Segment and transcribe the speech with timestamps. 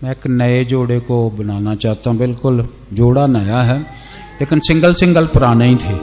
[0.00, 3.78] मैं एक नए जोड़े को बनाना चाहता हूँ। बिल्कुल जोड़ा नया है,
[4.40, 5.94] लेकिन सिंगल सिंगल पुराने ही थे।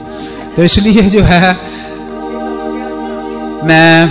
[0.56, 1.52] तो इसलिए जो है,
[3.64, 4.08] मैं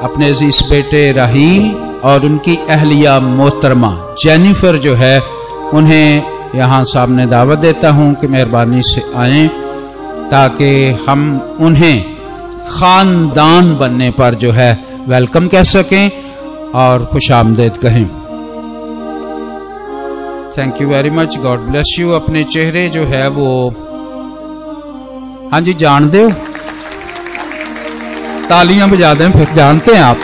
[0.00, 1.70] अपने इस बेटे राहील
[2.04, 3.92] और उनकी अहलिया मोहतरमा
[4.24, 5.20] जेनिफर जो है,
[5.74, 6.22] उन्हें
[6.54, 9.46] यहाँ सामने दावत देता हूँ कि मेहरबानी से आए,
[10.30, 10.74] ताकि
[11.08, 12.02] हम उन्हें
[12.68, 14.72] खानदान बनने पर जो है
[15.08, 16.10] वेलकम कह सकें
[16.74, 18.23] और खुश आमदेद कहें।
[20.58, 23.46] Thank you very much God bless you अपने चेहरे जो है वो
[25.52, 26.28] हाँ जी जान दो
[28.48, 30.20] तालियाँ बजा दें फिर, जानते हैं आप।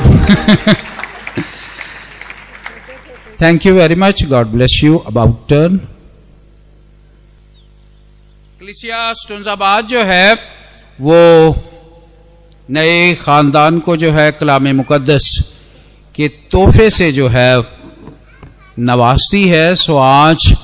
[3.42, 5.76] Thank you very much God bless you about turn
[8.60, 10.34] क्लिसिया स्टोन्जाबाद जो है,
[11.00, 11.54] वो
[12.70, 15.44] नए खानदान को जो है कलाम मुकदस
[16.14, 17.79] के तोहफे से जो है
[18.80, 20.56] नवाजती है, सो आज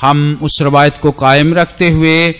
[0.00, 2.32] हम उस रवायत को कायम रखते हुए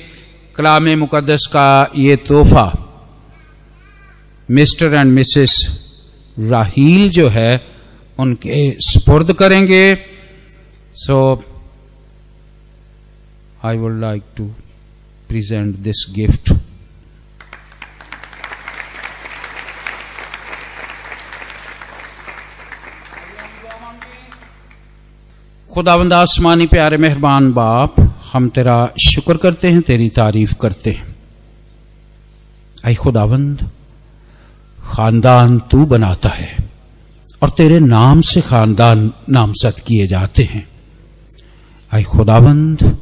[0.57, 2.89] कलाम मुकदस का ये तोहफा।
[4.51, 5.81] मिस्टर एंड मिसेस
[6.39, 7.67] राहील जो है,
[8.19, 9.99] उनके स्पुर्द करेंगे।
[10.95, 11.43] So,
[13.65, 14.45] I would like to
[15.29, 16.56] present this gift.
[25.77, 31.17] खुदावंद आसमानी प्यारे मेहरबान बाप, हम तेरा शुक्र करते हैं, तेरी तारीफ़ करते हैं।
[32.87, 33.71] आई खुदावंद,
[34.89, 36.57] खानदान तू बनाता है
[37.43, 40.69] और तेरे नाम से खानदान नामजद किए जाते हैं।
[41.95, 42.99] आई खुदावंद,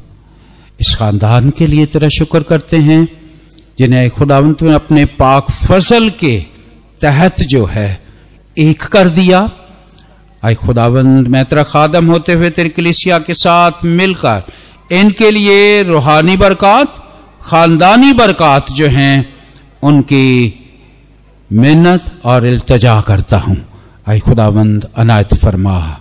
[0.79, 3.07] इस खानदान के लिए तेरा शुक्र करते हैं,
[3.79, 4.09] जिन्हें आई
[4.41, 6.45] ने अपने पाक फ़सल के
[7.01, 8.03] तहत जो है,
[8.57, 9.51] एक कर दिया
[10.45, 14.43] आई खुदावंद तेरा खादम होते हुए तेरी कलिसिया के साथ मिलकर
[14.91, 16.93] इनके लिए रूहानी बरकत,
[17.41, 19.33] खानदानी बरकत जो हैं,
[19.83, 20.59] उनकी
[21.53, 23.57] मिन्नत और इल्तजा करता हूँ।
[24.09, 25.99] आई खुदावंद, अनायत फरमा।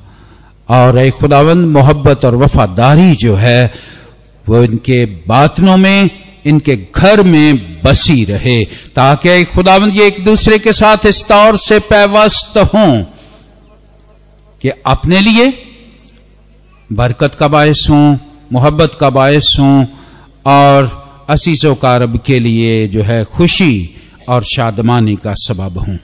[0.68, 3.72] और आई खुदावंद, मोहब्बत और वफादारी जो है,
[4.48, 6.10] वो इनके बातनों में,
[6.46, 11.78] इनके घर में बसी रहे, ताकि खुदावंद ये एक दूसरे के साथ इस तौर से
[11.78, 13.04] पैवस्त हों।
[14.64, 15.62] कि अपने लिए
[16.92, 18.20] बरकत का बायस हूँ,
[18.52, 19.88] मोहब्बत का बायस हूँ,
[20.46, 23.90] और असीसों का रब के लिए जो है खुशी
[24.28, 25.98] और शादमानी का सबब हूँ।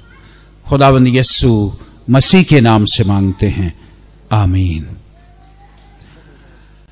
[0.69, 1.72] खुदावंद यस्सु
[2.10, 3.81] मसीह के नाम से मांगते हैं।
[4.32, 4.97] आमीन।